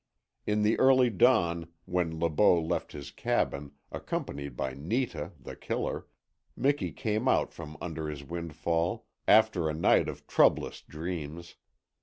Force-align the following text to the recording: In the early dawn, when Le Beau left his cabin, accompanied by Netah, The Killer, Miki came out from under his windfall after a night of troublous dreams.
In 0.47 0.63
the 0.63 0.79
early 0.79 1.11
dawn, 1.11 1.67
when 1.85 2.19
Le 2.19 2.27
Beau 2.27 2.59
left 2.59 2.91
his 2.93 3.11
cabin, 3.11 3.73
accompanied 3.91 4.57
by 4.57 4.73
Netah, 4.73 5.33
The 5.39 5.55
Killer, 5.55 6.07
Miki 6.55 6.91
came 6.91 7.27
out 7.27 7.53
from 7.53 7.77
under 7.79 8.09
his 8.09 8.23
windfall 8.23 9.05
after 9.27 9.69
a 9.69 9.75
night 9.75 10.09
of 10.09 10.25
troublous 10.25 10.81
dreams. 10.81 11.53